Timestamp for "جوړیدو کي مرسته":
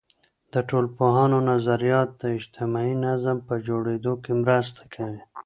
3.67-4.81